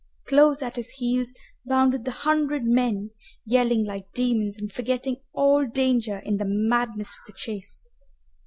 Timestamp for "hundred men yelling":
2.11-3.85